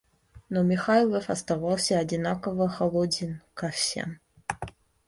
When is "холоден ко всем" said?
2.67-4.19